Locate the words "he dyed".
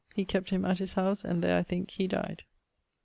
1.91-2.41